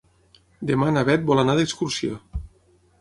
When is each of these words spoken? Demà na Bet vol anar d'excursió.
Demà 0.69 0.87
na 0.95 1.03
Bet 1.09 1.27
vol 1.31 1.43
anar 1.43 1.57
d'excursió. 1.59 2.21